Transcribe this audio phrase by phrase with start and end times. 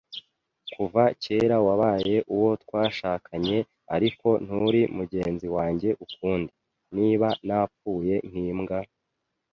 [0.73, 3.57] kuva kera wabaye uwo twashakanye,
[3.95, 6.51] ariko nturi mugenzi wanjye ukundi.
[6.95, 8.79] Niba napfuye nk'imbwa,